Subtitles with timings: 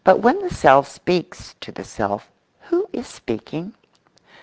[0.03, 2.31] But when the self speaks to the self,
[2.71, 3.75] who is speaking?